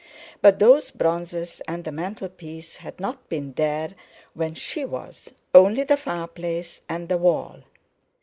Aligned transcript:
But 0.41 0.57
those 0.57 0.89
bronzes 0.89 1.61
and 1.67 1.83
the 1.83 1.91
mantelpiece 1.91 2.77
had 2.77 2.99
not 2.99 3.29
been 3.29 3.53
there 3.53 3.93
when 4.33 4.55
she 4.55 4.83
was, 4.83 5.31
only 5.53 5.83
the 5.83 5.95
fireplace 5.95 6.81
and 6.89 7.07
the 7.07 7.19
wall! 7.19 7.61